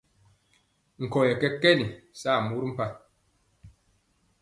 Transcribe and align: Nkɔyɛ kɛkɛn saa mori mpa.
Nkɔyɛ 1.03 1.33
kɛkɛn 1.41 1.79
saa 2.21 2.37
mori 2.47 2.67
mpa. 2.71 2.85